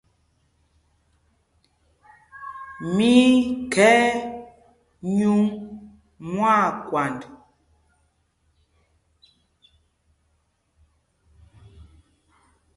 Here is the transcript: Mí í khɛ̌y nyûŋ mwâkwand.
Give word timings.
Mí 2.95 3.11
í 3.31 3.35
khɛ̌y 3.73 4.07
nyûŋ 5.15 5.41
mwâkwand. 6.33 7.21